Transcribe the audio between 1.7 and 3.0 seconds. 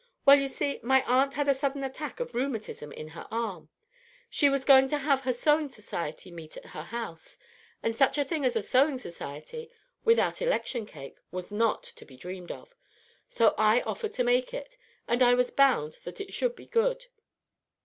attack of rheumatism